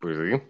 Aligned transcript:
Pues 0.00 0.18
sí. 0.18 0.42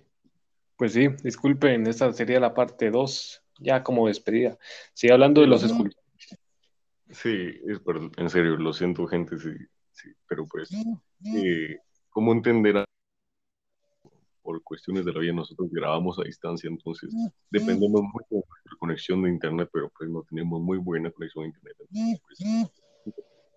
Pues 0.76 0.92
sí, 0.94 1.08
disculpen, 1.22 1.86
esta 1.86 2.10
sería 2.12 2.40
la 2.40 2.54
parte 2.54 2.90
2, 2.90 3.42
ya 3.58 3.82
como 3.82 4.06
despedida. 4.06 4.56
Sigue 4.94 5.12
hablando 5.12 5.42
de 5.42 5.46
los 5.46 5.62
escultores. 5.62 5.98
Sí, 7.10 7.60
es, 7.66 7.80
en 8.16 8.30
serio, 8.30 8.56
lo 8.56 8.72
siento, 8.72 9.06
gente, 9.06 9.36
sí, 9.36 9.50
sí 9.92 10.08
pero 10.28 10.46
pues, 10.46 10.70
eh, 10.72 11.76
¿cómo 12.08 12.32
entenderá? 12.32 12.84
Por 14.42 14.62
cuestiones 14.62 15.04
de 15.04 15.12
la 15.12 15.20
vida, 15.20 15.32
nosotros 15.32 15.68
grabamos 15.70 16.18
a 16.18 16.22
distancia, 16.22 16.68
entonces 16.70 17.12
dependemos 17.50 18.02
mucho 18.02 18.26
de 18.30 18.36
nuestra 18.36 18.76
conexión 18.78 19.22
de 19.22 19.28
internet, 19.28 19.68
pero 19.72 19.92
pues 19.96 20.08
no 20.08 20.22
tenemos 20.22 20.62
muy 20.62 20.78
buena 20.78 21.10
conexión 21.10 21.44
de 21.44 21.48
internet. 21.48 21.76
Pues, 22.22 22.38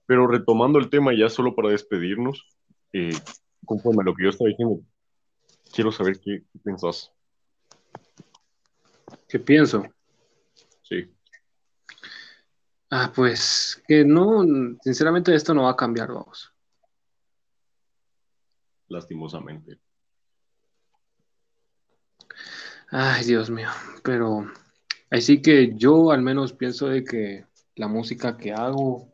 pero 0.05 0.27
retomando 0.27 0.79
el 0.79 0.89
tema, 0.89 1.13
ya 1.17 1.29
solo 1.29 1.55
para 1.55 1.69
despedirnos, 1.69 2.45
eh, 2.91 3.13
conforme 3.65 4.01
a 4.01 4.05
lo 4.05 4.13
que 4.13 4.23
yo 4.23 4.29
estaba 4.29 4.49
diciendo, 4.49 4.81
quiero 5.73 5.91
saber 5.91 6.19
qué, 6.19 6.43
qué 6.51 6.59
pensás. 6.59 7.11
¿Qué 9.27 9.39
pienso? 9.39 9.83
Sí. 10.83 11.11
Ah, 12.91 13.11
pues 13.13 13.81
que 13.87 14.05
no, 14.05 14.43
sinceramente 14.81 15.33
esto 15.33 15.53
no 15.53 15.63
va 15.63 15.71
a 15.71 15.75
cambiar, 15.75 16.09
vamos. 16.09 16.53
Lastimosamente. 18.87 19.79
Ay, 22.91 23.25
Dios 23.25 23.49
mío, 23.49 23.69
pero 24.03 24.45
así 25.09 25.41
que 25.41 25.73
yo 25.75 26.11
al 26.11 26.21
menos 26.21 26.53
pienso 26.53 26.87
de 26.87 27.03
que 27.03 27.47
la 27.75 27.87
música 27.87 28.37
que 28.37 28.53
hago 28.53 29.11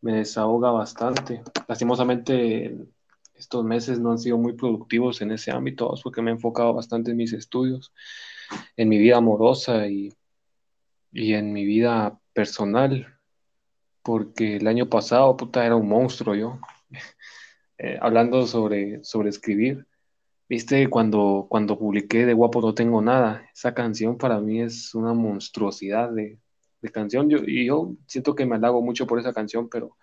me 0.00 0.16
desahoga 0.16 0.72
bastante. 0.72 1.44
Lastimosamente 1.68 2.76
estos 3.42 3.64
meses 3.64 3.98
no 3.98 4.12
han 4.12 4.18
sido 4.18 4.38
muy 4.38 4.54
productivos 4.54 5.20
en 5.20 5.32
ese 5.32 5.50
ámbito, 5.50 5.94
porque 6.02 6.22
me 6.22 6.30
he 6.30 6.34
enfocado 6.34 6.72
bastante 6.74 7.10
en 7.10 7.16
mis 7.16 7.32
estudios, 7.32 7.92
en 8.76 8.88
mi 8.88 8.98
vida 8.98 9.16
amorosa 9.16 9.86
y, 9.88 10.14
en 11.12 11.52
mi 11.52 11.64
vida 11.64 12.18
personal, 12.32 13.18
porque 14.02 14.56
el 14.56 14.66
año 14.66 14.88
pasado, 14.88 15.36
puta, 15.36 15.66
era 15.66 15.76
un 15.76 15.88
monstruo 15.88 16.34
yo, 16.34 16.60
eh, 17.78 17.98
hablando 18.00 18.46
sobre, 18.46 19.02
sobre 19.04 19.28
escribir. 19.30 19.86
Viste, 20.48 20.88
cuando, 20.88 21.46
cuando 21.48 21.78
publiqué 21.78 22.26
De 22.26 22.34
Guapo 22.34 22.60
No 22.60 22.74
Tengo 22.74 23.02
Nada, 23.02 23.48
esa 23.54 23.74
canción 23.74 24.18
para 24.18 24.40
mí 24.40 24.60
es 24.60 24.94
una 24.94 25.14
monstruosidad 25.14 26.10
de, 26.12 26.38
canción. 26.92 27.30
Yo, 27.30 27.38
y 27.46 27.66
yo 27.66 27.94
siento 28.06 28.34
que 28.34 28.44
me 28.46 28.56
halago 28.56 28.82
mucho 28.82 29.06
por 29.06 29.18
esa 29.18 29.32
canción, 29.32 29.68
pero 29.68 29.96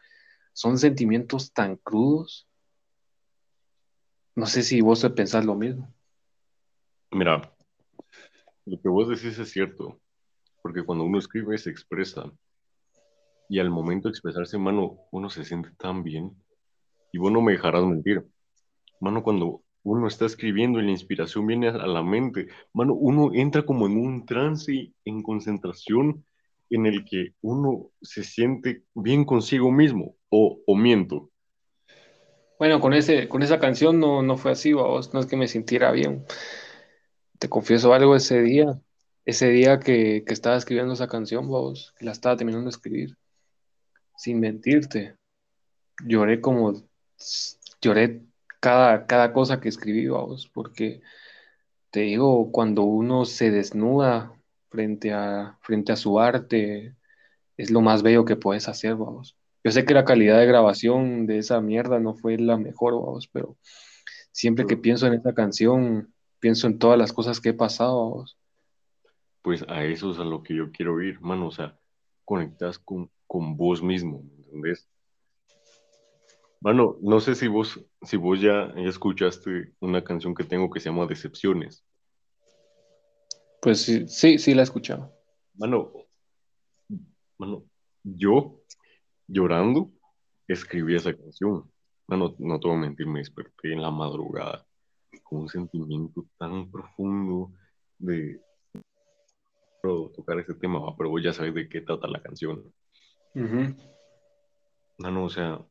son 0.53 0.77
sentimientos 0.77 1.53
tan 1.53 1.75
crudos 1.77 2.48
no 4.39 4.45
sé 4.45 4.63
si 4.63 4.79
vos 4.79 5.05
pensás 5.15 5.45
lo 5.45 5.53
mismo. 5.53 5.93
Mira, 7.11 7.53
lo 8.65 8.81
que 8.81 8.87
vos 8.87 9.09
decís 9.09 9.37
es 9.37 9.51
cierto, 9.51 9.99
porque 10.61 10.83
cuando 10.83 11.03
uno 11.03 11.19
escribe 11.19 11.57
se 11.57 11.69
expresa, 11.69 12.31
y 13.49 13.59
al 13.59 13.69
momento 13.69 14.07
de 14.07 14.11
expresarse, 14.11 14.57
mano, 14.57 14.99
uno 15.11 15.29
se 15.29 15.43
siente 15.43 15.71
tan 15.77 16.03
bien, 16.03 16.31
y 17.11 17.17
vos 17.17 17.31
no 17.31 17.41
me 17.41 17.53
dejarás 17.53 17.83
mentir. 17.83 18.25
Mano, 19.01 19.23
cuando 19.23 19.63
uno 19.83 20.07
está 20.07 20.25
escribiendo 20.25 20.79
y 20.79 20.85
la 20.85 20.91
inspiración 20.91 21.45
viene 21.45 21.67
a 21.67 21.87
la 21.87 22.03
mente, 22.03 22.47
mano, 22.73 22.93
uno 22.93 23.31
entra 23.33 23.65
como 23.65 23.87
en 23.87 23.97
un 23.97 24.25
trance 24.25 24.93
en 25.03 25.21
concentración 25.21 26.23
en 26.69 26.85
el 26.85 27.03
que 27.03 27.33
uno 27.41 27.89
se 28.01 28.23
siente 28.23 28.83
bien 28.93 29.25
consigo 29.25 29.71
mismo, 29.71 30.15
o, 30.29 30.61
o 30.65 30.75
miento. 30.75 31.29
Bueno, 32.59 32.81
con, 32.81 32.93
ese, 32.93 33.29
con 33.29 33.41
esa 33.41 33.57
canción 33.57 33.99
no, 33.99 34.21
no 34.21 34.37
fue 34.37 34.51
así, 34.51 34.73
vos, 34.73 35.13
no 35.13 35.21
es 35.21 35.27
que 35.27 35.37
me 35.37 35.47
sintiera 35.47 35.91
bien. 35.91 36.25
Te 37.39 37.49
confieso 37.49 37.93
algo 37.93 38.15
ese 38.15 38.41
día, 38.41 38.81
ese 39.25 39.49
día 39.49 39.79
que, 39.79 40.25
estaba 40.27 40.57
escribiendo 40.57 40.93
esa 40.93 41.07
canción, 41.07 41.47
vos, 41.47 41.93
que 41.97 42.05
la 42.05 42.11
estaba 42.11 42.35
terminando 42.35 42.65
de 42.65 42.71
escribir, 42.71 43.17
sin 44.17 44.41
mentirte, 44.41 45.15
lloré 46.05 46.41
como, 46.41 46.73
lloré 47.81 48.23
cada, 48.59 49.07
cada 49.07 49.33
cosa 49.33 49.61
que 49.61 49.69
escribí, 49.69 50.07
vos, 50.09 50.49
porque 50.53 51.01
te 51.91 52.01
digo, 52.01 52.51
cuando 52.51 52.83
uno 52.83 53.25
se 53.25 53.51
desnuda 53.51 54.33
frente 54.69 55.13
a, 55.13 55.57
frente 55.61 55.93
a 55.93 55.95
su 55.97 56.19
arte, 56.19 56.95
es 57.57 57.71
lo 57.71 57.81
más 57.81 58.03
bello 58.03 58.25
que 58.25 58.35
puedes 58.35 58.67
hacer, 58.67 58.95
vos. 58.95 59.38
Yo 59.63 59.71
sé 59.71 59.85
que 59.85 59.93
la 59.93 60.05
calidad 60.05 60.39
de 60.39 60.45
grabación 60.45 61.25
de 61.25 61.39
esa 61.39 61.59
mierda 61.59 61.99
no 61.99 62.15
fue 62.15 62.37
la 62.37 62.57
mejor, 62.57 62.93
vamos, 62.93 63.27
pero 63.27 63.57
siempre 64.31 64.65
que 64.65 64.77
pienso 64.77 65.05
en 65.07 65.13
esa 65.13 65.33
canción, 65.33 66.13
pienso 66.39 66.67
en 66.67 66.79
todas 66.79 66.97
las 66.97 67.11
cosas 67.11 67.41
que 67.41 67.49
he 67.49 67.53
pasado, 67.53 68.11
vamos. 68.11 68.37
Pues 69.41 69.65
a 69.67 69.83
eso 69.83 70.11
es 70.11 70.19
a 70.19 70.23
lo 70.23 70.43
que 70.43 70.55
yo 70.55 70.71
quiero 70.71 71.01
ir, 71.01 71.19
mano, 71.21 71.47
o 71.47 71.51
sea, 71.51 71.77
conectas 72.23 72.79
con, 72.79 73.09
con 73.27 73.57
vos 73.57 73.83
mismo, 73.83 74.23
¿me 74.23 74.43
entendés? 74.43 74.87
Mano, 76.61 76.97
no 77.01 77.19
sé 77.21 77.35
si 77.35 77.47
vos, 77.47 77.79
si 78.01 78.17
vos 78.17 78.41
ya, 78.41 78.73
escuchaste 78.75 79.73
una 79.79 80.03
canción 80.03 80.35
que 80.35 80.43
tengo 80.43 80.69
que 80.69 80.79
se 80.79 80.89
llama 80.89 81.05
Decepciones. 81.05 81.85
Pues 83.61 83.81
sí, 83.81 84.07
sí, 84.07 84.37
sí 84.37 84.53
la 84.53 84.61
he 84.61 84.63
escuchado. 84.63 85.13
Mano, 85.55 85.91
mano, 87.37 87.63
yo 88.03 88.58
llorando, 89.29 89.91
escribí 90.47 90.95
esa 90.95 91.15
canción. 91.15 91.71
No, 92.07 92.35
no, 92.39 92.59
te 92.59 92.67
voy 92.67 92.77
a 92.77 92.79
mentir, 92.79 93.05
me 93.07 93.19
desperté 93.19 93.71
en 93.71 93.81
la 93.81 93.91
madrugada 93.91 94.65
con 95.23 95.41
un 95.41 95.49
sentimiento 95.49 96.25
tan 96.37 96.69
profundo 96.71 97.51
de 97.99 98.41
tocar 99.81 100.39
ese 100.39 100.53
tema, 100.55 100.95
pero 100.97 101.09
vos 101.09 101.23
ya 101.23 101.31
sabes 101.31 101.53
de 101.53 101.69
qué 101.69 101.81
trata 101.81 102.07
la 102.07 102.21
canción. 102.21 102.73
No, 103.33 105.11
no, 105.11 105.25
o 105.25 105.29
sea, 105.29 105.63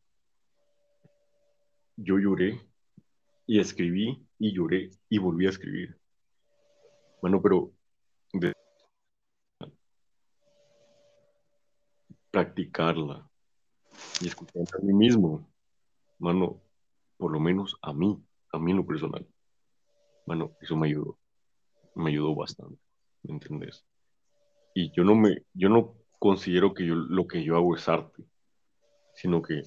yo 1.97 2.19
lloré 2.19 2.61
y 3.47 3.61
escribí 3.61 4.25
y 4.39 4.53
lloré 4.55 4.91
y 5.09 5.19
volví 5.19 5.47
a 5.47 5.51
escribir. 5.51 5.99
Bueno, 7.21 7.43
pero 7.43 7.73
practicarla, 12.31 13.28
y 14.21 14.29
escuchar 14.29 14.65
a 14.75 14.85
mí 14.85 14.93
mismo, 14.93 15.49
mano, 16.19 16.61
por 17.17 17.33
lo 17.33 17.41
menos 17.41 17.77
a 17.83 17.93
mí, 17.93 18.23
a 18.53 18.59
mí 18.59 18.71
en 18.71 18.77
lo 18.79 18.87
personal, 18.87 19.27
mano, 20.27 20.53
eso 20.61 20.77
me 20.77 20.89
ayudó, 20.89 21.19
me 21.95 22.11
ayudó 22.11 22.35
bastante, 22.35 22.81
¿me 23.23 23.35
entendés? 23.35 23.85
Y 24.75 24.93
yo 24.93 25.05
no 25.05 25.15
me, 25.15 25.43
yo 25.55 25.69
no 25.69 25.95
considero 26.19 26.75
que 26.75 26.87
yo, 26.87 26.95
lo 26.95 27.27
que 27.27 27.43
yo 27.43 27.57
hago 27.57 27.77
es 27.77 27.89
arte, 27.89 28.25
sino 29.15 29.43
que 29.43 29.63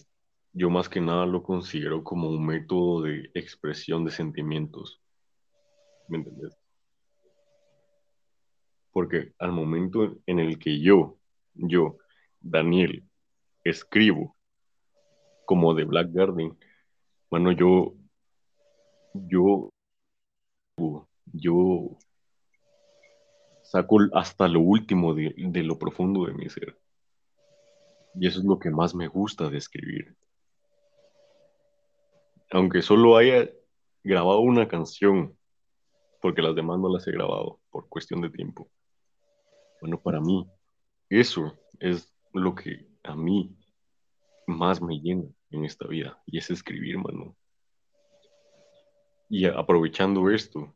yo 0.53 0.69
más 0.69 0.89
que 0.89 1.01
nada 1.01 1.25
lo 1.25 1.43
considero 1.43 2.03
como 2.03 2.29
un 2.29 2.45
método 2.45 3.03
de 3.03 3.31
expresión 3.33 4.03
de 4.05 4.11
sentimientos, 4.11 5.01
¿me 6.07 6.17
entendés? 6.17 6.57
Porque 8.91 9.33
al 9.39 9.53
momento 9.53 10.17
en 10.25 10.39
el 10.39 10.59
que 10.59 10.81
yo, 10.81 11.17
yo, 11.53 11.97
Daniel, 12.41 13.05
escribo 13.63 14.35
como 15.45 15.73
de 15.73 15.83
Black 15.83 16.09
Garden, 16.11 16.57
bueno, 17.29 17.51
yo, 17.51 17.93
yo, 19.13 19.69
yo 21.25 21.97
saco 23.63 23.99
hasta 24.13 24.47
lo 24.47 24.59
último 24.59 25.13
de, 25.13 25.33
de 25.37 25.63
lo 25.63 25.77
profundo 25.77 26.25
de 26.25 26.33
mi 26.33 26.49
ser. 26.49 26.77
Y 28.15 28.27
eso 28.27 28.39
es 28.39 28.45
lo 28.45 28.59
que 28.59 28.69
más 28.69 28.93
me 28.93 29.07
gusta 29.07 29.49
de 29.49 29.57
escribir. 29.57 30.15
Aunque 32.51 32.81
solo 32.81 33.15
haya 33.15 33.49
grabado 34.03 34.41
una 34.41 34.67
canción, 34.67 35.37
porque 36.21 36.41
las 36.41 36.55
demás 36.55 36.79
no 36.79 36.89
las 36.89 37.07
he 37.07 37.11
grabado 37.11 37.61
por 37.69 37.87
cuestión 37.87 38.21
de 38.21 38.29
tiempo. 38.29 38.69
Bueno, 39.79 39.99
para 40.01 40.19
mí, 40.19 40.45
eso 41.09 41.57
es 41.79 42.13
lo 42.33 42.53
que 42.53 42.90
a 43.03 43.15
mí 43.15 43.55
más 44.47 44.81
me 44.81 44.99
llena 44.99 45.25
en 45.49 45.65
esta 45.65 45.87
vida 45.87 46.21
y 46.25 46.37
es 46.37 46.49
escribir, 46.49 46.97
mano. 46.97 47.35
Y 49.29 49.45
aprovechando 49.45 50.29
esto, 50.29 50.75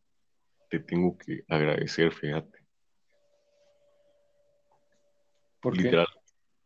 te 0.69 0.80
tengo 0.80 1.18
que 1.18 1.44
agradecer, 1.48 2.12
fíjate. 2.12 2.60
¿Por 5.60 5.75
Literal, 5.75 6.07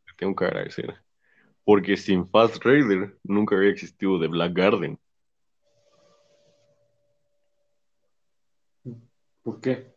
te 0.05 0.13
tengo 0.17 0.35
que 0.35 0.45
agradecer. 0.45 0.95
Porque 1.63 1.97
sin 1.97 2.27
Fast 2.27 2.63
Raider 2.63 3.17
nunca 3.23 3.55
había 3.55 3.71
existido 3.71 4.19
The 4.19 4.27
Black 4.27 4.53
Garden. 4.53 4.99
¿Por 9.43 9.61
qué? 9.61 9.95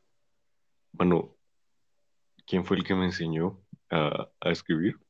Bueno, 0.93 1.37
¿quién 2.47 2.65
fue 2.65 2.77
el 2.77 2.85
que 2.85 2.95
me 2.95 3.07
enseñó 3.07 3.61
a, 3.91 4.31
a 4.41 4.51
escribir? 4.51 5.02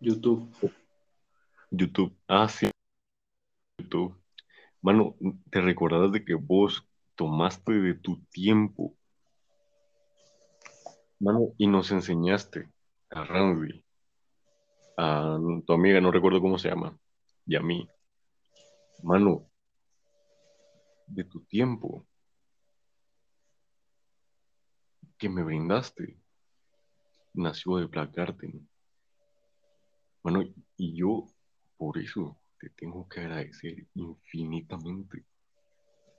YouTube. 0.00 0.50
YouTube. 1.70 2.16
Ah, 2.28 2.48
sí. 2.48 2.70
YouTube. 3.78 4.14
Mano, 4.82 5.16
¿te 5.50 5.60
recordás 5.60 6.12
de 6.12 6.24
que 6.24 6.34
vos 6.34 6.86
tomaste 7.16 7.72
de 7.72 7.94
tu 7.94 8.22
tiempo, 8.26 8.94
mano, 11.18 11.54
y 11.56 11.66
nos 11.66 11.90
enseñaste 11.90 12.70
a 13.10 13.24
Randy, 13.24 13.82
a 14.98 15.38
tu 15.66 15.72
amiga, 15.72 16.00
no 16.00 16.12
recuerdo 16.12 16.40
cómo 16.40 16.58
se 16.58 16.68
llama, 16.68 16.96
y 17.46 17.56
a 17.56 17.60
mí, 17.60 17.88
mano, 19.02 19.50
de 21.06 21.24
tu 21.24 21.40
tiempo 21.40 22.06
que 25.18 25.28
me 25.28 25.42
brindaste, 25.42 26.18
nació 27.32 27.78
de 27.78 27.86
Black. 27.86 28.12
Mano, 30.26 30.42
y 30.76 30.92
yo 30.92 31.24
por 31.76 31.96
eso 31.98 32.36
te 32.58 32.70
tengo 32.70 33.08
que 33.08 33.20
agradecer 33.20 33.86
infinitamente, 33.94 35.24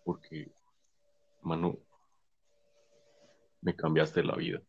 porque 0.06 0.50
mano, 1.42 1.78
me 3.60 3.76
cambiaste 3.76 4.24
la 4.24 4.38
vida. 4.38 4.62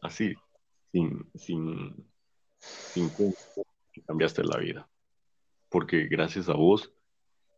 Así, 0.00 0.32
sin, 0.92 1.30
sin, 1.34 2.10
sin 2.94 3.12
me 3.94 4.02
cambiaste 4.02 4.42
la 4.42 4.56
vida. 4.56 4.88
Porque 5.68 6.06
gracias 6.06 6.48
a 6.48 6.54
vos 6.54 6.90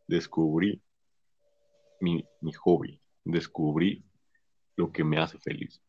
descubrí 0.07 0.83
mi, 2.01 2.27
mi 2.41 2.51
hobby, 2.51 3.01
descubrí 3.23 4.03
lo 4.75 4.91
que 4.91 5.05
me 5.05 5.19
hace 5.19 5.39
feliz. 5.39 5.81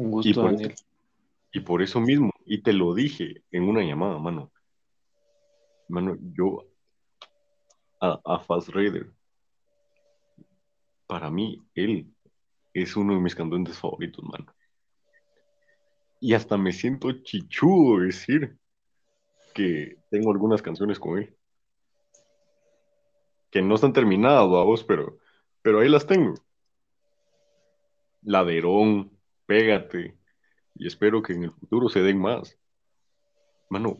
Un 0.00 0.10
gusto, 0.10 0.42
Daniel. 0.42 0.74
y 1.52 1.60
por 1.60 1.82
eso 1.82 2.00
mismo, 2.00 2.32
y 2.46 2.62
te 2.62 2.72
lo 2.72 2.94
dije 2.94 3.42
en 3.50 3.64
una 3.64 3.82
llamada, 3.82 4.18
mano, 4.18 4.50
Mano, 5.90 6.16
yo 6.36 6.68
a, 8.00 8.38
Fast 8.38 8.68
Raider, 8.68 9.10
para 11.08 11.30
mí, 11.30 11.60
él 11.74 12.14
es 12.72 12.96
uno 12.96 13.14
de 13.14 13.20
mis 13.20 13.34
cantantes 13.34 13.76
favoritos, 13.76 14.24
mano. 14.24 14.54
Y 16.20 16.34
hasta 16.34 16.56
me 16.56 16.72
siento 16.72 17.10
chichudo 17.22 18.00
decir 18.00 18.56
que 19.52 19.96
tengo 20.10 20.30
algunas 20.30 20.62
canciones 20.62 21.00
con 21.00 21.18
él. 21.18 21.36
Que 23.50 23.60
no 23.60 23.74
están 23.74 23.92
terminadas, 23.92 24.46
vos, 24.46 24.84
pero, 24.84 25.18
pero 25.60 25.80
ahí 25.80 25.88
las 25.88 26.06
tengo. 26.06 26.34
Laderón, 28.22 29.10
Pégate. 29.50 30.16
Y 30.76 30.86
espero 30.86 31.22
que 31.22 31.32
en 31.32 31.42
el 31.42 31.50
futuro 31.50 31.88
se 31.88 32.02
den 32.02 32.20
más. 32.20 32.56
Mano, 33.68 33.98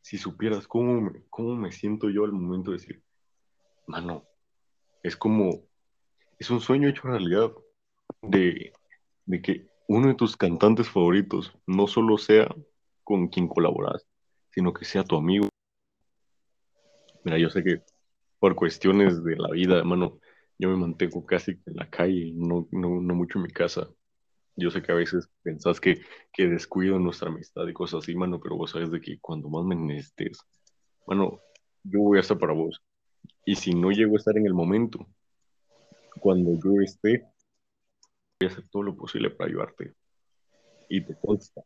si 0.00 0.18
supieras 0.18 0.68
cómo 0.68 1.00
me, 1.00 1.24
cómo 1.30 1.56
me 1.56 1.72
siento 1.72 2.10
yo 2.10 2.24
al 2.24 2.30
momento 2.30 2.70
de 2.70 2.76
decir, 2.76 3.02
mano, 3.88 4.24
es 5.02 5.16
como, 5.16 5.66
es 6.38 6.48
un 6.48 6.60
sueño 6.60 6.88
hecho 6.88 7.08
realidad 7.08 7.50
de, 8.22 8.72
de 9.26 9.42
que 9.42 9.66
uno 9.88 10.06
de 10.06 10.14
tus 10.14 10.36
cantantes 10.36 10.88
favoritos 10.88 11.52
no 11.66 11.88
solo 11.88 12.16
sea 12.16 12.54
con 13.02 13.26
quien 13.26 13.48
colaboras, 13.48 14.06
sino 14.52 14.72
que 14.72 14.84
sea 14.84 15.02
tu 15.02 15.16
amigo. 15.16 15.48
Mira, 17.24 17.36
yo 17.36 17.50
sé 17.50 17.64
que 17.64 17.82
por 18.38 18.54
cuestiones 18.54 19.24
de 19.24 19.34
la 19.34 19.50
vida, 19.50 19.76
hermano, 19.76 20.20
yo 20.56 20.68
me 20.68 20.76
mantengo 20.76 21.26
casi 21.26 21.60
en 21.66 21.74
la 21.74 21.90
calle, 21.90 22.30
no, 22.36 22.68
no, 22.70 23.00
no 23.00 23.14
mucho 23.16 23.40
en 23.40 23.42
mi 23.42 23.50
casa. 23.50 23.90
Yo 24.56 24.70
sé 24.70 24.82
que 24.82 24.92
a 24.92 24.94
veces 24.94 25.28
pensás 25.42 25.80
que, 25.80 26.00
que 26.32 26.46
descuido 26.46 26.98
nuestra 26.98 27.28
amistad 27.28 27.66
y 27.66 27.72
cosas 27.72 28.02
así, 28.02 28.14
mano, 28.14 28.40
pero 28.40 28.56
vos 28.56 28.70
sabes 28.70 28.90
de 28.90 29.00
que 29.00 29.18
cuando 29.20 29.48
más 29.48 29.64
me 29.64 29.74
necesites, 29.74 30.38
mano, 31.06 31.40
yo 31.82 32.00
voy 32.00 32.18
a 32.18 32.20
estar 32.20 32.38
para 32.38 32.52
vos. 32.52 32.80
Y 33.44 33.56
si 33.56 33.72
no 33.72 33.90
llego 33.90 34.14
a 34.14 34.18
estar 34.18 34.36
en 34.36 34.46
el 34.46 34.54
momento, 34.54 35.06
cuando 36.20 36.52
yo 36.52 36.80
esté, 36.82 37.24
voy 38.40 38.48
a 38.48 38.52
hacer 38.52 38.68
todo 38.70 38.84
lo 38.84 38.96
posible 38.96 39.30
para 39.30 39.50
ayudarte. 39.50 39.94
Y 40.88 41.04
te 41.04 41.16
consta. 41.18 41.62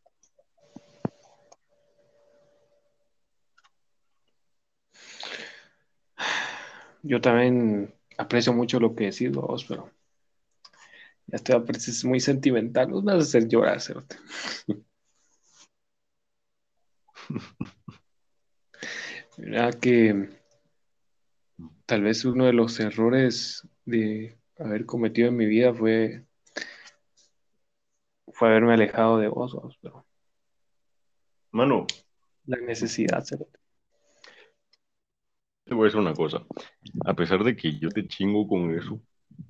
Yo 7.03 7.21
también 7.21 7.95
aprecio 8.17 8.53
mucho 8.53 8.81
lo 8.81 8.95
que 8.95 9.05
decís 9.07 9.31
vos, 9.31 9.65
pero 9.65 9.91
ya 11.29 11.37
estoy 11.37 11.63
es 11.77 12.05
muy 12.05 12.19
sentimental. 12.21 12.91
Nos 12.91 13.05
vas 13.05 13.15
a 13.17 13.19
hacer 13.19 13.49
llorar, 13.49 13.81
¿cierto? 13.81 14.17
Mira 19.37 19.71
que 19.73 20.31
tal 21.85 22.03
vez 22.03 22.25
uno 22.25 22.47
de 22.47 22.55
los 22.55 22.81
errores 22.81 23.69
de 23.85 24.39
haber 24.59 24.87
cometido 24.87 25.29
en 25.29 25.37
mi 25.37 25.45
vida 25.47 25.75
fue, 25.75 26.25
fue 28.33 28.49
haberme 28.49 28.73
alejado 28.75 29.19
de 29.19 29.29
vos, 29.29 29.55
pero. 29.83 30.07
Mano. 31.51 31.87
La 32.47 32.57
necesidad, 32.59 33.23
¿cierto? 33.23 33.47
Te 35.65 35.75
voy 35.75 35.83
a 35.83 35.85
decir 35.85 36.01
una 36.01 36.15
cosa. 36.15 36.47
A 37.05 37.15
pesar 37.15 37.45
de 37.45 37.55
que 37.55 37.79
yo 37.79 37.91
te 37.91 38.09
chingo 38.09 38.49
con 38.49 38.75
eso, 38.75 39.03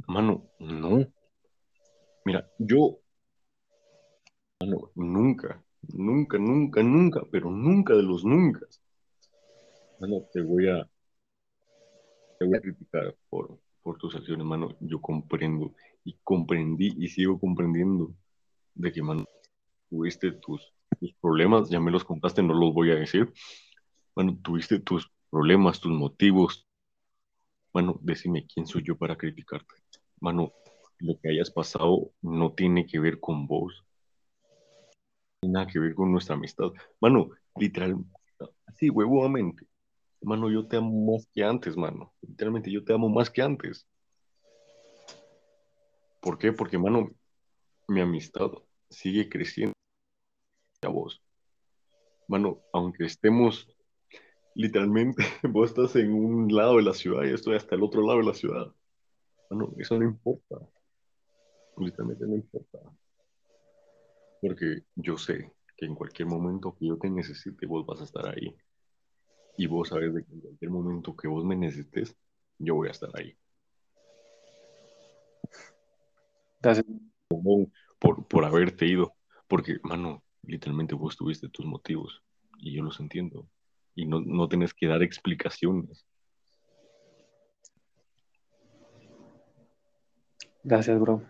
mano, 0.08 0.50
no. 0.58 1.06
Mira, 2.28 2.46
yo 2.58 2.98
nunca, 4.94 5.64
nunca, 5.80 6.36
nunca, 6.38 6.82
nunca, 6.82 7.22
pero 7.32 7.50
nunca 7.50 7.94
de 7.94 8.02
los 8.02 8.22
nunca. 8.22 8.66
Mano, 9.98 10.26
te 10.30 10.42
voy 10.42 10.68
a, 10.68 10.86
te 12.38 12.44
voy 12.44 12.54
a 12.54 12.60
criticar 12.60 13.16
por, 13.30 13.58
por 13.82 13.96
tus 13.96 14.14
acciones, 14.14 14.44
mano. 14.44 14.76
Yo 14.80 15.00
comprendo 15.00 15.72
y 16.04 16.18
comprendí 16.22 16.94
y 16.98 17.08
sigo 17.08 17.40
comprendiendo 17.40 18.12
de 18.74 18.92
que, 18.92 19.02
mano, 19.02 19.24
tuviste 19.88 20.32
tus, 20.32 20.74
tus 21.00 21.14
problemas, 21.14 21.70
ya 21.70 21.80
me 21.80 21.90
los 21.90 22.04
contaste, 22.04 22.42
no 22.42 22.52
los 22.52 22.74
voy 22.74 22.90
a 22.90 22.96
decir. 22.96 23.32
Mano, 24.14 24.38
tuviste 24.42 24.80
tus 24.80 25.10
problemas, 25.30 25.80
tus 25.80 25.92
motivos. 25.92 26.68
Mano, 27.72 27.98
decime 28.02 28.46
quién 28.46 28.66
soy 28.66 28.82
yo 28.84 28.98
para 28.98 29.16
criticarte. 29.16 29.76
Mano, 30.20 30.52
lo 31.00 31.18
que 31.18 31.30
hayas 31.30 31.50
pasado 31.50 32.10
no 32.22 32.52
tiene 32.52 32.86
que 32.86 32.98
ver 32.98 33.20
con 33.20 33.46
vos. 33.46 33.84
Tiene 35.40 35.54
nada 35.54 35.66
que 35.66 35.78
ver 35.78 35.94
con 35.94 36.10
nuestra 36.10 36.34
amistad. 36.34 36.72
Mano, 37.00 37.30
literal, 37.56 37.96
así, 38.66 38.90
huevudamente. 38.90 39.66
Mano, 40.20 40.50
yo 40.50 40.66
te 40.66 40.76
amo 40.76 41.12
más 41.12 41.28
que 41.32 41.44
antes, 41.44 41.76
mano. 41.76 42.12
Literalmente, 42.22 42.72
yo 42.72 42.84
te 42.84 42.92
amo 42.92 43.08
más 43.08 43.30
que 43.30 43.42
antes. 43.42 43.86
¿Por 46.20 46.38
qué? 46.38 46.52
Porque, 46.52 46.76
mano, 46.76 47.10
mi 47.86 48.00
amistad 48.00 48.50
sigue 48.90 49.28
creciendo 49.28 49.74
a 50.82 50.88
vos. 50.88 51.22
Mano, 52.26 52.60
aunque 52.72 53.04
estemos 53.04 53.68
literalmente, 54.54 55.22
vos 55.44 55.70
estás 55.70 55.94
en 55.94 56.12
un 56.12 56.52
lado 56.52 56.78
de 56.78 56.82
la 56.82 56.94
ciudad 56.94 57.24
y 57.24 57.32
estoy 57.32 57.54
hasta 57.54 57.76
el 57.76 57.84
otro 57.84 58.02
lado 58.02 58.18
de 58.18 58.24
la 58.24 58.34
ciudad. 58.34 58.74
Mano, 59.48 59.72
eso 59.78 59.96
no 59.96 60.04
importa 60.04 60.58
completamente 61.78 62.26
no 62.26 62.34
importa. 62.34 62.78
Porque 64.40 64.82
yo 64.96 65.16
sé 65.16 65.52
que 65.76 65.86
en 65.86 65.94
cualquier 65.94 66.26
momento 66.26 66.76
que 66.76 66.86
yo 66.86 66.98
te 66.98 67.08
necesite, 67.08 67.66
vos 67.66 67.86
vas 67.86 68.00
a 68.00 68.04
estar 68.04 68.26
ahí. 68.26 68.54
Y 69.56 69.66
vos 69.66 69.88
sabes 69.88 70.12
de 70.12 70.24
que 70.24 70.32
en 70.32 70.40
cualquier 70.40 70.70
momento 70.70 71.16
que 71.16 71.28
vos 71.28 71.44
me 71.44 71.56
necesites, 71.56 72.16
yo 72.58 72.74
voy 72.74 72.88
a 72.88 72.92
estar 72.92 73.10
ahí. 73.14 73.36
Gracias. 76.60 76.86
Por, 77.98 78.26
por 78.26 78.44
haberte 78.44 78.86
ido. 78.86 79.14
Porque, 79.46 79.78
mano, 79.82 80.24
literalmente 80.42 80.94
vos 80.94 81.16
tuviste 81.16 81.48
tus 81.48 81.66
motivos. 81.66 82.22
Y 82.58 82.74
yo 82.74 82.82
los 82.82 82.98
entiendo. 82.98 83.48
Y 83.94 84.06
no, 84.06 84.20
no 84.20 84.48
tenés 84.48 84.74
que 84.74 84.86
dar 84.86 85.02
explicaciones. 85.02 86.04
Gracias, 90.68 91.00
bro. 91.00 91.22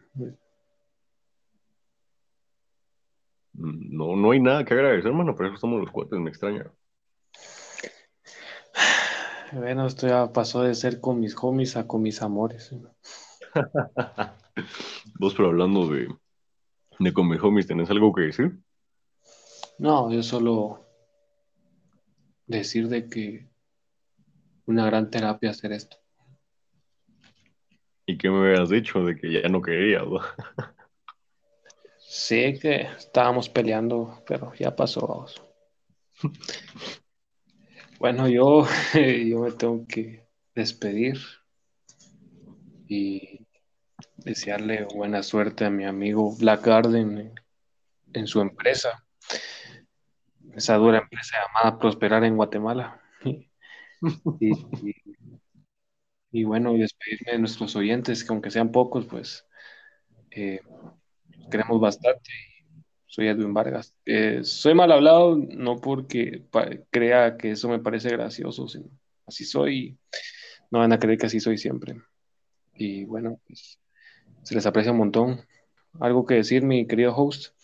No, 3.53 4.17
no 4.17 4.33
hay 4.33 4.41
nada 4.41 4.65
que 4.65 4.75
agradecer, 4.75 5.07
hermano, 5.07 5.37
por 5.37 5.47
eso 5.47 5.55
estamos 5.55 5.81
los 5.81 5.93
cuates, 5.93 6.19
me 6.19 6.29
extraña. 6.29 6.73
Bueno, 9.53 9.87
esto 9.87 10.09
ya 10.09 10.33
pasó 10.33 10.63
de 10.63 10.75
ser 10.75 11.01
con 11.01 11.21
mis 11.21 11.37
homies 11.41 11.77
a 11.77 11.87
con 11.87 12.03
mis 12.03 12.21
amores. 12.21 12.75
Vos, 15.21 15.35
pero 15.37 15.51
hablando 15.51 15.87
de, 15.87 16.09
de 16.99 17.13
con 17.13 17.29
mis 17.29 17.41
homies, 17.41 17.69
¿tenés 17.69 17.91
algo 17.91 18.13
que 18.13 18.23
decir? 18.23 18.59
No, 19.79 20.11
yo 20.11 20.25
solo 20.25 20.85
decir 22.49 22.89
de 22.89 23.09
que 23.09 23.47
una 24.67 24.85
gran 24.87 25.11
terapia 25.11 25.51
hacer 25.51 25.71
esto. 25.71 25.97
¿Y 28.09 28.17
qué 28.17 28.31
me 28.31 28.39
habías 28.39 28.71
dicho 28.71 29.05
de 29.05 29.17
que 29.17 29.31
ya 29.31 29.49
no 29.51 29.61
querías? 29.61 30.05
Sí, 31.99 32.59
que 32.59 32.89
estábamos 32.97 33.51
peleando, 33.51 34.25
pero 34.27 34.55
ya 34.55 34.75
pasó. 34.75 35.27
Bueno, 37.99 38.27
yo, 38.27 38.67
yo 38.95 39.41
me 39.41 39.53
tengo 39.53 39.87
que 39.87 40.27
despedir 40.55 41.19
y 42.89 43.47
desearle 44.17 44.87
buena 44.95 45.23
suerte 45.23 45.67
a 45.67 45.71
mi 45.71 45.85
amigo 45.85 46.35
Black 46.35 46.65
Garden 46.65 47.35
en, 48.15 48.27
su 48.27 48.41
empresa, 48.41 49.05
esa 50.55 50.77
dura 50.77 51.01
empresa 51.01 51.37
llamada 51.47 51.79
Prosperar 51.79 52.25
en 52.25 52.37
Guatemala. 52.37 53.03
Y, 54.41 54.53
bueno, 56.31 56.75
despedirme 56.75 57.33
de 57.33 57.39
nuestros 57.39 57.75
oyentes, 57.77 58.25
que 58.25 58.33
aunque 58.33 58.51
sean 58.51 58.71
pocos, 58.71 59.07
pues 59.07 59.47
eh, 60.31 60.61
queremos 61.51 61.81
bastante. 61.81 62.31
Soy 63.07 63.29
Edwin 63.29 63.55
Vargas. 63.55 63.95
Eh, 64.05 64.41
soy 64.43 64.75
mal 64.75 64.93
hablado, 64.93 65.37
no 65.37 65.81
porque 65.81 66.45
crea 66.91 67.37
que 67.37 67.53
eso 67.53 67.69
me 67.69 67.79
parece 67.79 68.11
gracioso, 68.11 68.69
sino 68.69 68.91
así 69.27 69.45
soy. 69.45 69.99
No 70.71 70.81
van 70.81 70.93
a 70.93 70.99
creer 70.99 71.19
que 71.19 71.27
así 71.27 71.41
soy 71.41 71.57
siempre. 71.57 72.01
Y 72.75 73.05
bueno, 73.05 73.41
pues 73.47 73.81
se 74.43 74.55
les 74.55 74.67
aprecia 74.67 74.93
un 74.93 74.99
montón. 74.99 75.41
¿Algo 76.01 76.27
que 76.27 76.35
decir, 76.35 76.63
mi 76.63 76.87
querido 76.87 77.15
host? 77.17 77.55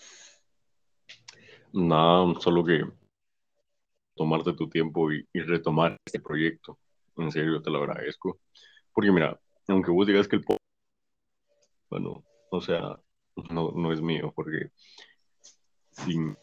Nada, 1.72 2.34
solo 2.40 2.64
que 2.64 2.82
tomarte 4.14 4.52
tu 4.52 4.68
tiempo 4.68 5.12
y, 5.12 5.26
retomar 5.32 5.96
este 6.04 6.20
proyecto. 6.20 6.78
En 7.16 7.30
serio, 7.30 7.62
te 7.62 7.70
lo 7.70 7.78
agradezco. 7.78 8.40
Porque 8.92 9.12
mira, 9.12 9.40
aunque 9.68 9.90
vos 9.90 10.06
digas 10.06 10.28
que 10.28 10.36
el 10.36 10.44
bueno, 11.90 12.24
o 12.50 12.60
sea, 12.60 12.98
no, 13.50 13.70
no 13.70 13.92
es 13.92 14.00
mío, 14.00 14.32
porque 14.34 14.70
sin, 15.92 16.36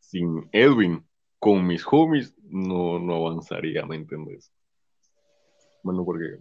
sin 0.00 0.48
Edwin, 0.52 1.06
con 1.38 1.66
mis 1.66 1.84
homies, 1.90 2.34
no, 2.42 2.98
no 2.98 3.16
avanzaría, 3.16 3.84
¿me 3.84 3.96
entiendes? 3.96 4.50
Bueno, 5.82 6.04
porque 6.06 6.38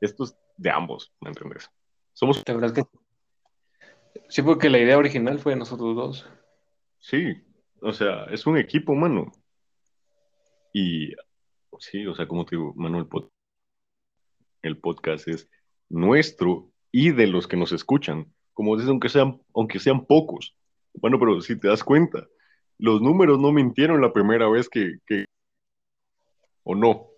esto 0.00 0.24
es 0.24 0.38
de 0.56 0.70
ambos, 0.70 1.12
¿me 1.20 1.30
entiendes? 1.30 1.68
Somos... 2.12 2.42
La 2.46 2.54
verdad 2.54 2.72
que... 2.72 2.84
Sí, 4.28 4.42
porque 4.42 4.70
la 4.70 4.78
idea 4.78 4.96
original 4.96 5.40
fue 5.40 5.54
de 5.54 5.58
nosotros 5.58 5.96
dos. 5.96 6.30
Sí, 7.00 7.34
o 7.82 7.92
sea, 7.92 8.26
es 8.26 8.46
un 8.46 8.58
equipo, 8.58 8.94
mano. 8.94 9.32
Y 10.72 11.12
sí, 11.80 12.06
o 12.06 12.14
sea, 12.14 12.26
como 12.26 12.44
te 12.44 12.56
digo, 12.56 12.72
mano, 12.74 12.98
el, 12.98 13.08
el 14.62 14.78
podcast 14.78 15.28
es 15.28 15.48
nuestro 15.88 16.70
y 16.92 17.10
de 17.12 17.26
los 17.26 17.46
que 17.46 17.56
nos 17.56 17.72
escuchan. 17.72 18.32
Como 18.52 18.76
dices, 18.76 18.90
aunque 18.90 19.08
sean, 19.08 19.40
aunque 19.54 19.78
sean 19.78 20.04
pocos. 20.06 20.56
Bueno, 20.94 21.18
pero 21.18 21.40
si 21.40 21.58
te 21.58 21.68
das 21.68 21.84
cuenta, 21.84 22.26
los 22.78 23.00
números 23.00 23.38
no 23.38 23.52
mintieron 23.52 24.00
la 24.00 24.12
primera 24.12 24.48
vez 24.48 24.68
que, 24.68 24.98
que 25.06 25.26
o 26.64 26.74
no. 26.74 27.08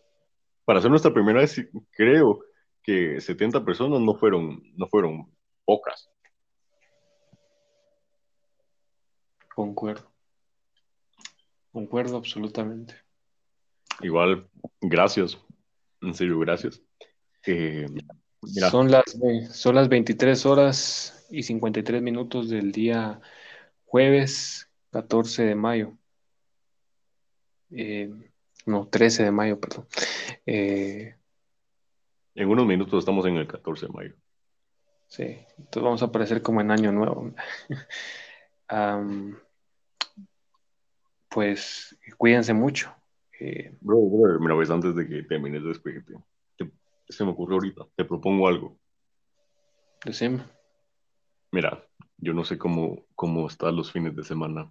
Para 0.64 0.80
ser 0.80 0.90
nuestra 0.90 1.12
primera 1.12 1.40
vez, 1.40 1.68
creo 1.90 2.40
que 2.82 3.20
70 3.20 3.64
personas 3.64 4.00
no 4.00 4.14
fueron, 4.14 4.62
no 4.76 4.86
fueron 4.86 5.34
pocas. 5.64 6.10
Concuerdo. 9.54 10.10
Concuerdo 11.72 12.16
absolutamente. 12.16 12.94
Igual, 14.02 14.49
gracias. 14.80 15.38
En 16.00 16.14
serio, 16.14 16.38
gracias. 16.38 16.83
Eh, 17.47 17.87
son, 18.71 18.90
las, 18.90 19.04
son 19.50 19.75
las 19.75 19.88
23 19.88 20.47
horas 20.47 21.26
y 21.30 21.42
53 21.42 22.02
minutos 22.02 22.49
del 22.49 22.73
día 22.73 23.21
jueves 23.85 24.71
14 24.90 25.45
de 25.45 25.54
mayo. 25.54 25.92
Eh, 27.71 28.11
no, 28.66 28.88
13 28.88 29.25
de 29.25 29.30
mayo, 29.30 29.61
perdón. 29.61 29.87
Eh, 30.47 31.14
en 32.35 32.49
unos 32.49 32.66
minutos 32.66 33.00
estamos 33.00 33.26
en 33.26 33.37
el 33.37 33.47
14 33.47 33.87
de 33.87 33.92
mayo. 33.92 34.14
Sí, 35.07 35.38
entonces 35.59 35.83
vamos 35.83 36.02
a 36.02 36.07
aparecer 36.07 36.40
como 36.40 36.61
en 36.61 36.71
año 36.71 36.92
nuevo. 36.92 37.33
pues 41.28 41.97
cuídense 42.16 42.54
mucho. 42.54 42.95
Eh, 43.40 43.75
bro, 43.80 43.99
bro, 44.02 44.38
mira, 44.38 44.54
ves, 44.54 44.70
antes 44.70 44.94
de 44.94 45.09
que 45.09 45.23
termines 45.23 45.62
de 45.62 45.68
despedirte, 45.68 46.14
se 47.09 47.25
me 47.25 47.30
ocurrió 47.30 47.54
ahorita, 47.54 47.87
te 47.97 48.04
propongo 48.04 48.47
algo. 48.47 48.78
Decime. 50.04 50.44
Mira, 51.50 51.82
yo 52.18 52.35
no 52.35 52.44
sé 52.44 52.59
cómo, 52.59 53.06
cómo 53.14 53.47
están 53.47 53.76
los 53.76 53.90
fines 53.90 54.14
de 54.14 54.25
semana, 54.25 54.70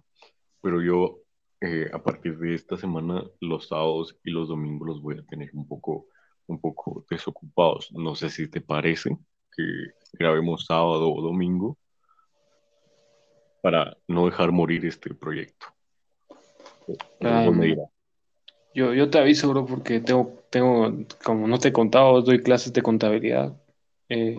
pero 0.62 0.80
yo 0.80 1.20
eh, 1.60 1.90
a 1.92 2.02
partir 2.02 2.38
de 2.38 2.54
esta 2.54 2.76
semana, 2.76 3.22
los 3.40 3.68
sábados 3.68 4.16
y 4.24 4.30
los 4.30 4.48
domingos 4.48 4.88
los 4.88 5.02
voy 5.02 5.18
a 5.18 5.26
tener 5.26 5.50
un 5.52 5.68
poco, 5.68 6.06
un 6.46 6.60
poco 6.60 7.04
desocupados. 7.10 7.92
No 7.92 8.14
sé 8.14 8.30
si 8.30 8.48
te 8.48 8.60
parece 8.60 9.18
que 9.54 9.64
grabemos 10.12 10.64
sábado 10.64 11.12
o 11.12 11.20
domingo 11.20 11.76
para 13.62 13.96
no 14.08 14.26
dejar 14.26 14.52
morir 14.52 14.86
este 14.86 15.12
proyecto. 15.12 15.66
Yo, 18.74 18.94
yo 18.94 19.10
te 19.10 19.18
aviso, 19.18 19.48
bro, 19.50 19.66
porque 19.66 20.00
tengo, 20.00 20.44
tengo, 20.50 20.92
como 21.24 21.46
no 21.46 21.58
te 21.58 21.68
he 21.68 21.72
contado, 21.72 22.22
doy 22.22 22.42
clases 22.42 22.72
de 22.72 22.82
contabilidad 22.82 23.56
eh, 24.08 24.38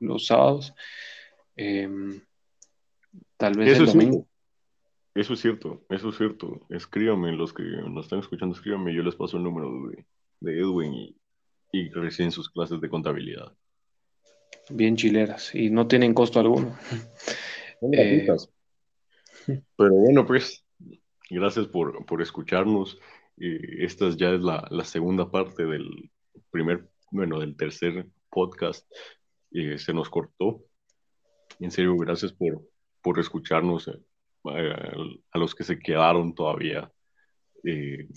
los 0.00 0.26
sábados. 0.26 0.74
Em, 1.56 2.20
tal 3.36 3.54
vez 3.54 3.72
eso 3.72 3.82
el 3.82 3.86
domingo. 3.86 4.26
Eso 5.14 5.34
es 5.34 5.40
cierto, 5.40 5.84
eso 5.90 6.08
es 6.08 6.16
cierto. 6.16 6.66
Escríbame, 6.70 7.32
los 7.32 7.52
que 7.52 7.62
nos 7.62 8.06
están 8.06 8.18
escuchando, 8.18 8.54
escríbame, 8.54 8.92
yo 8.92 9.02
les 9.02 9.14
paso 9.14 9.36
el 9.36 9.44
número 9.44 9.70
de, 9.88 10.04
de 10.40 10.58
Edwin 10.60 10.92
y, 10.92 11.16
y 11.72 11.88
recién 11.90 12.32
sus 12.32 12.50
clases 12.50 12.80
de 12.80 12.88
contabilidad. 12.88 13.52
Bien 14.70 14.96
chileras 14.96 15.54
y 15.54 15.70
no 15.70 15.86
tienen 15.86 16.14
costo 16.14 16.40
alguno. 16.40 16.76
Eh, 17.92 18.26
pero 19.76 19.92
bueno, 19.92 20.26
pues, 20.26 20.64
gracias 21.28 21.66
por, 21.66 22.06
por 22.06 22.22
escucharnos. 22.22 22.98
Esta 23.36 24.10
ya 24.10 24.30
es 24.30 24.40
la, 24.40 24.66
la, 24.70 24.84
segunda 24.84 25.30
parte 25.30 25.64
del 25.64 26.10
primer, 26.50 26.88
bueno, 27.10 27.40
del 27.40 27.56
tercer 27.56 28.06
podcast. 28.30 28.88
se 29.50 29.92
nos 29.92 30.08
cortó. 30.08 30.62
En 31.60 31.70
serio, 31.70 31.96
gracias 31.96 32.32
por, 32.32 32.62
por 33.02 33.18
escucharnos. 33.18 33.88
Eh, 34.50 35.22
a 35.32 35.38
los 35.38 35.54
que 35.54 35.64
se 35.64 35.78
quedaron 35.78 36.34
todavía. 36.34 36.90
Eh, 37.64 38.08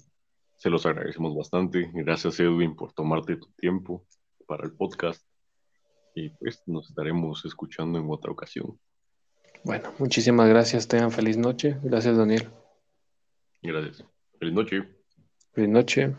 se 0.58 0.70
los 0.70 0.86
agradecemos 0.86 1.36
bastante. 1.36 1.90
Gracias, 1.94 2.40
Edwin, 2.40 2.76
por 2.76 2.94
tomarte 2.94 3.38
tu 3.38 3.48
tiempo 3.58 4.06
para 4.46 4.66
el 4.66 4.74
podcast. 4.74 5.26
Y 6.16 6.30
pues 6.30 6.64
nos 6.66 6.90
estaremos 6.90 7.46
escuchando 7.46 8.00
en 8.00 8.10
otra 8.10 8.32
ocasión. 8.32 8.80
Bueno, 9.64 9.94
muchísimas 10.00 10.50
gracias. 10.50 10.88
Tengan 10.88 11.12
feliz 11.12 11.38
noche. 11.38 11.78
Gracias, 11.84 12.18
Daniel. 12.18 12.50
Gracias. 13.62 14.04
Feliz 14.40 14.54
noche. 14.54 14.97
Feliz 15.58 15.72
noche. 15.72 16.14